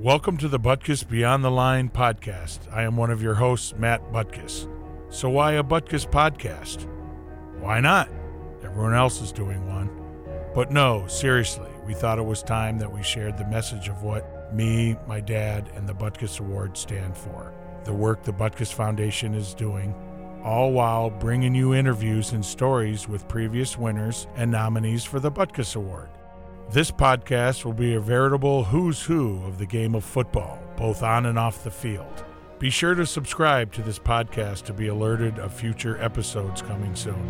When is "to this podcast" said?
33.72-34.64